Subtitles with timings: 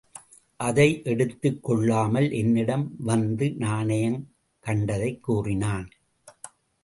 [0.57, 4.27] அதை எடுத்துக் கொள்ளாமல் என்னிடம் வந்து நாணயம்
[4.59, 5.89] கண்டதைக் கூறினான்.